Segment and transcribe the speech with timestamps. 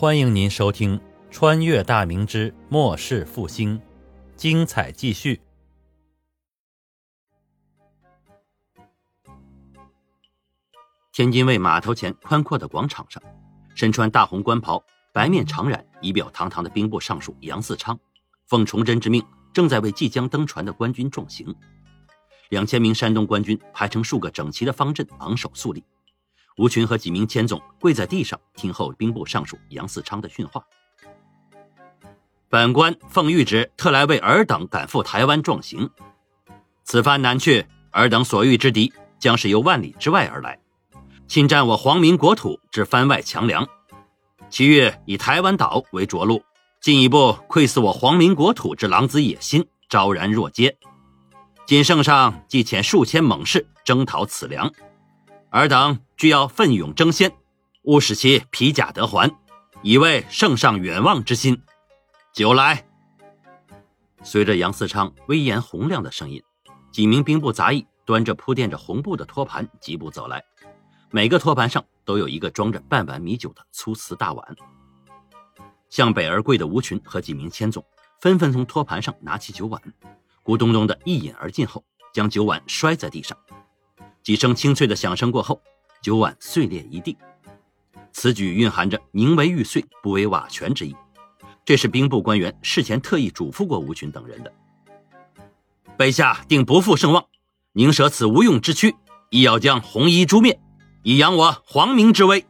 [0.00, 0.96] 欢迎您收听
[1.28, 3.76] 《穿越大明之末世复兴》，
[4.36, 5.40] 精彩继续。
[11.12, 13.20] 天津卫码头前宽阔的广场上，
[13.74, 14.80] 身穿大红官袍、
[15.12, 17.98] 白面长髯、仪表堂堂的兵部尚书杨嗣昌，
[18.46, 19.20] 奉崇祯之命，
[19.52, 21.52] 正在为即将登船的官军壮行。
[22.50, 25.82] 两千名山东官军排成数个整齐的方阵，昂首肃立。
[26.58, 30.62] 吴群和几名千总跪在地上听候兵部尚书杨嗣昌的训话。
[32.48, 35.88] 本官奉谕旨，特来为尔等赶赴台湾壮行。
[36.82, 40.58] 此番南去，尔等所遇之敌将是由万里之外而来，
[41.28, 43.66] 侵占我皇民国土之番外强梁。
[44.50, 46.42] 其余以台湾岛为着陆，
[46.80, 50.76] 进一步窥伺我皇民国土之狼子野心，昭然若揭。
[51.66, 54.72] 今圣上即遣数千猛士征讨此梁。
[55.50, 57.32] 尔等俱要奋勇争先，
[57.82, 59.34] 勿使其披甲得还，
[59.82, 61.62] 以慰圣上远望之心。
[62.34, 62.86] 酒来，
[64.22, 66.42] 随着杨嗣昌威严洪亮的声音，
[66.92, 70.44] 几名兵部杂役端着铺垫着红布的托盘疾步走来，
[71.10, 74.56] 每个托盘上都有一个装着半碗米酒的粗瓷大碗。
[75.88, 77.82] 向北而跪的吴群和几名千总
[78.20, 79.80] 纷纷从托盘上拿起酒碗，
[80.44, 83.38] 咕咚咚的一饮而尽后，将酒碗摔在地上。
[84.28, 85.58] 几声清脆的响声过后，
[86.02, 87.16] 酒碗碎裂一地。
[88.12, 90.94] 此举蕴含着宁为玉碎，不为瓦全之意。
[91.64, 94.52] 这是兵部官员事前特意嘱咐过吴群等人的。
[95.96, 97.24] 陛下定不负盛望，
[97.72, 98.94] 宁舍此无用之躯，
[99.30, 100.60] 亦要将红衣诛灭，
[101.02, 102.44] 以扬我皇明之威。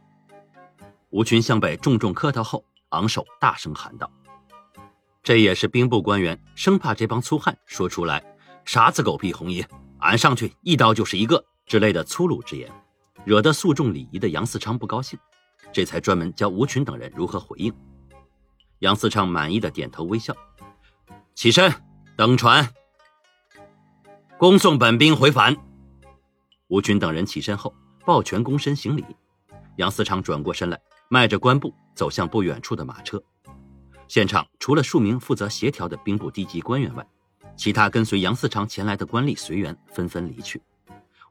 [1.11, 4.11] 吴群向北重重磕头后，昂首大声喊道
[5.23, 8.21] ：“这也是兵部官员生怕这帮粗汉说出来
[8.65, 9.65] 啥子狗屁红衣，
[9.99, 12.67] 俺上去一刀就是一个。”之类的粗鲁之言，
[13.23, 15.19] 惹得肃重礼仪的杨嗣昌不高兴，
[15.71, 17.71] 这才专门教吴群等人如何回应。
[18.79, 20.35] 杨嗣昌满意的点头微笑，
[21.35, 21.71] 起身
[22.17, 22.67] 登船，
[24.39, 25.55] 恭送本兵回返。
[26.69, 27.71] 吴群等人起身后
[28.03, 29.05] 抱拳躬身行礼。
[29.75, 33.21] 杨嗣昌转过身来，迈着官步走向不远处的马车。
[34.07, 37.07] 现场除了数名负责协调的兵部低级官员外，
[37.55, 40.59] 其他跟随杨嗣昌前来的官吏随员纷纷离去。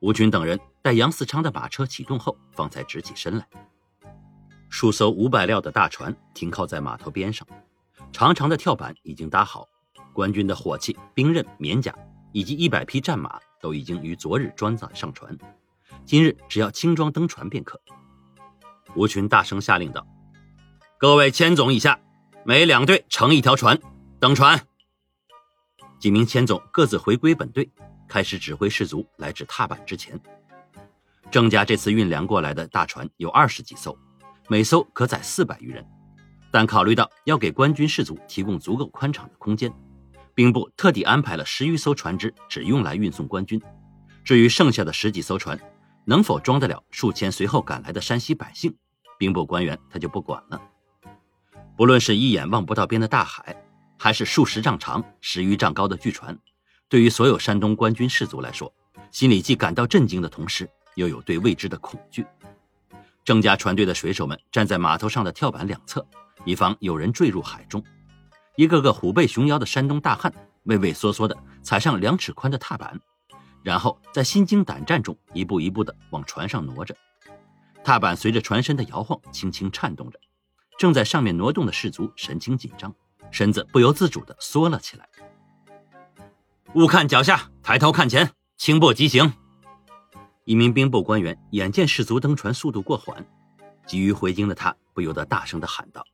[0.00, 3.46] 吴军等人待杨嗣昌的马车启动后，方才直起身来。
[4.70, 7.46] 数艘五百料的大船停靠在码头边上，
[8.12, 9.66] 长长的跳板已经搭好，
[10.12, 11.94] 官军的火器、兵刃、棉甲
[12.32, 15.36] 以及一百匹战马都已经于昨日装载上船，
[16.04, 17.80] 今日只要轻装登船便可。
[18.94, 20.06] 吴群大声下令道
[20.98, 21.98] ：“各位千总以下，
[22.44, 23.80] 每两队乘一条船
[24.20, 24.66] 登船。”
[25.98, 27.70] 几名千总各自回归本队。
[28.08, 30.18] 开始指挥士卒来至踏板之前。
[31.30, 33.96] 郑家这次运粮过来的大船有二十几艘，
[34.48, 35.86] 每艘可载四百余人。
[36.50, 39.70] 但考虑到要给官军士卒提供足够宽敞的空间，
[40.34, 43.60] 兵部特地安排了十余艘船只，只用来运送官军。
[44.24, 45.60] 至于剩下的十几艘船，
[46.06, 48.74] 能否装得了数千随后赶来的山西百姓，
[49.18, 50.58] 兵部官员他就不管了。
[51.76, 53.54] 不论是一眼望不到边的大海，
[53.98, 56.38] 还是数十丈长、十余丈高的巨船。
[56.88, 58.72] 对于所有山东官军士卒来说，
[59.10, 62.24] 心里既感到震惊的同时，又有对未知的恐惧。
[63.24, 66.06] 郑家船队的水手们站在码头上的跳板两侧，
[66.46, 67.84] 以防有人坠入海中。
[68.56, 70.32] 一个个虎背熊腰的山东大汉
[70.64, 72.98] 畏畏缩缩地踩上两尺宽的踏板，
[73.62, 76.96] 然后在心惊胆战中一步一步地往船上挪着。
[77.84, 80.18] 踏板随着船身的摇晃轻轻颤动着，
[80.78, 82.94] 正在上面挪动的士卒神情紧张，
[83.30, 85.06] 身子不由自主地缩了起来。
[86.78, 89.32] 勿看脚下，抬头看前，轻步疾行。
[90.44, 93.26] 一名兵部官员眼见士卒登船速度过缓，
[93.84, 96.06] 急于回京的他不由得大声的喊道：“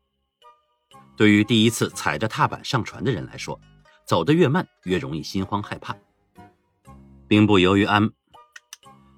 [1.18, 3.60] 对于第一次踩着踏板上船的人来说，
[4.06, 5.94] 走得越慢越容易心慌害怕。
[7.28, 8.10] 兵部由于安，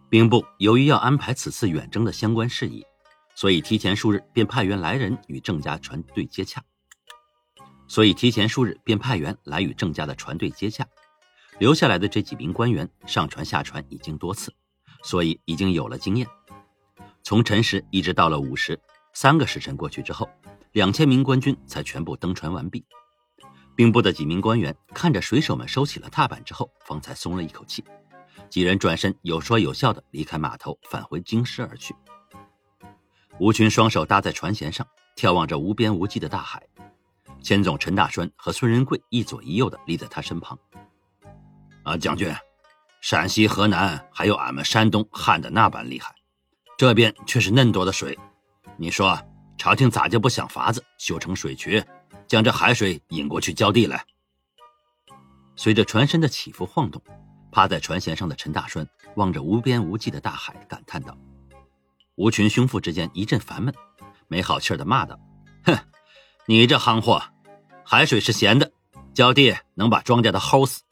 [0.09, 2.85] 兵部由于要安排此次远征的相关事宜，
[3.37, 6.61] 所以提前数日便派员来人与郑家船队接洽。
[7.87, 10.85] 所以提前数日便派员来与郑家的船队接洽。”
[11.59, 14.53] 留下来的这几名官员上船下船已经多次，
[15.03, 16.27] 所以已经有了经验。
[17.23, 18.79] 从辰时一直到了午时，
[19.15, 20.29] 三个时辰过去之后，
[20.73, 22.85] 两千名官军才全部登船完毕。
[23.75, 27.83] 兵部的几名官员看着水手们收起了踏板之后，方才松了一口气。
[28.49, 31.95] 几人转身有说有笑的离开码头，返回京师而去。
[33.39, 34.87] 吴群双手搭在船舷上，
[35.17, 36.63] 眺望着无边无际的大海。
[37.43, 40.59] 千总陈大栓和孙仁贵一左一右的立在他身旁。
[41.87, 42.35] 啊，将军，
[43.01, 46.13] 陕西、河南还有俺们山东旱的那般厉害，
[46.77, 48.19] 这边却是嫩多的水。
[48.77, 49.17] 你说
[49.57, 51.81] 朝廷咋就不想法子修成水渠，
[52.27, 54.05] 将这海水引过去浇地来？
[55.55, 57.01] 随着船身的起伏晃动，
[57.53, 58.85] 趴在船舷上的陈大栓
[59.15, 61.17] 望着无边无际的大海，感叹道
[62.17, 63.73] ：“吴群胸腹之间一阵烦闷，
[64.27, 65.17] 没好气的骂道
[65.63, 65.79] ：‘哼，
[66.47, 67.23] 你这夯货，
[67.85, 68.73] 海水是咸的，
[69.15, 70.83] 浇地能把庄稼都齁死。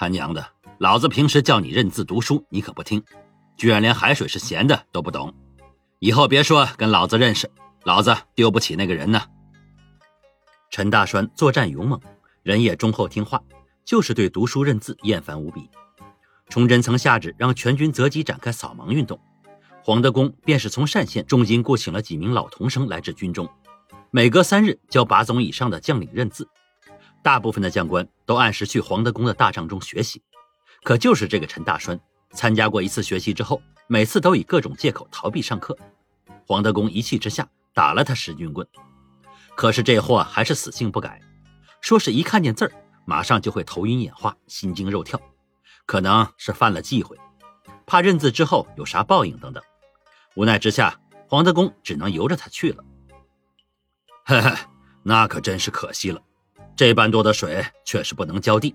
[0.00, 0.42] 他娘的，
[0.78, 3.04] 老子平时叫你认字读书，你可不听，
[3.58, 5.34] 居然连海水是咸的都不懂。
[5.98, 7.50] 以后别说跟老子认识，
[7.84, 9.20] 老子丢不起那个人呢。’
[10.72, 12.00] 陈大栓作战勇猛，
[12.42, 13.42] 人也忠厚听话。”
[13.84, 15.68] 就是对读书认字厌烦无比，
[16.48, 19.20] 崇祯曾下旨让全军择机展开扫盲运动，
[19.84, 23.46] 黄德功便是从单县重金雇请了几名老童生来至军中，
[24.10, 26.48] 每隔三日教把总以上的将领认字，
[27.22, 30.22] 大部分的将官都按时去黄德功的大帐中学习，
[30.82, 32.00] 可就是这个陈大栓，
[32.32, 35.76] 参加过一次学习之后，每次都以各种借口逃避上课，
[36.46, 38.66] 黄德功一气之下打了他十军棍，
[39.54, 41.20] 可是这货还是死性不改，
[41.80, 42.72] 说是一看见字儿。
[43.06, 45.20] 马上就会头晕眼花、心惊肉跳，
[45.84, 47.18] 可能是犯了忌讳，
[47.84, 49.60] 怕认字之后有啥报应等等。
[50.36, 52.84] 无奈之下，黄德功只能由着他去了。
[54.24, 54.54] 嘿嘿，
[55.02, 56.22] 那可真是可惜了，
[56.80, 58.74] 这般多的水确实不能浇地。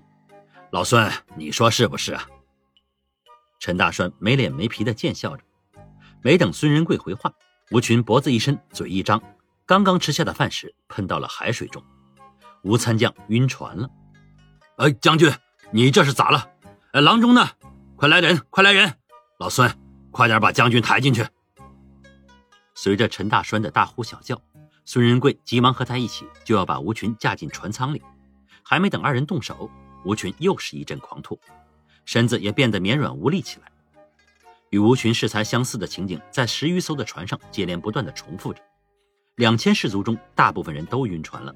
[0.70, 2.24] 老孙，你说是不是啊？
[3.58, 5.42] 陈大栓没脸没皮的贱笑着。
[6.22, 7.32] 没等孙仁贵回话，
[7.72, 9.20] 吴群脖子一伸，嘴一张，
[9.66, 11.82] 刚刚吃下的饭食喷到了海水中，
[12.62, 13.90] 吴参将晕船了。
[14.76, 15.28] 哎，将军，
[15.72, 16.48] 你这是咋了？
[16.92, 17.50] 哎，郎中呢？
[17.96, 18.94] 快来人，快来人！
[19.40, 19.68] 老孙，
[20.12, 21.26] 快点把将军抬进去。
[22.76, 24.40] 随着陈大栓的大呼小叫，
[24.88, 28.00] 孙仁贵急忙和他一起就要把吴群架进船舱里。
[28.62, 29.68] 还没等二人动手，
[30.04, 31.38] 吴群又是一阵狂吐，
[32.04, 33.66] 身子也变得绵软无力起来。
[34.70, 38.62] 与吴群适才相似的情景在十余艘的船上接连不断的重复着。
[39.34, 41.52] 两千士卒中，大部分人都晕船了，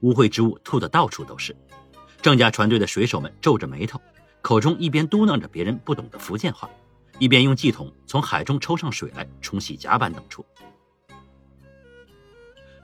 [0.00, 1.54] 污秽之物吐得到处都是。
[2.22, 4.00] 郑家船队的水手们皱着眉头，
[4.40, 6.70] 口中一边嘟囔着别人不懂的福建话，
[7.18, 10.44] 一边用系统从海中抽上水来冲洗甲板等处。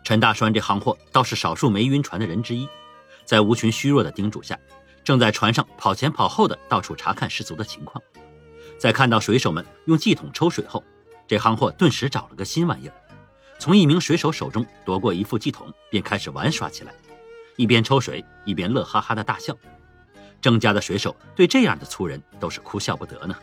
[0.08, 2.66] 陈大栓这行货倒是少数没晕船的人之一，
[3.26, 4.58] 在吴群虚弱的叮嘱下，
[5.04, 8.02] 正在船上跑前跑后的到处查看失足的情况。
[8.78, 10.82] 在看到水手们用系统抽水后，
[11.26, 12.94] 这行货顿时找了个新玩意儿，
[13.58, 16.94] 从一名水手手中夺过一副系统，便开始玩耍起来。
[17.56, 19.54] 一边抽水，一边乐哈哈的大笑。
[20.40, 23.36] 郑家的水手对这样的粗人都是哭笑不得呢。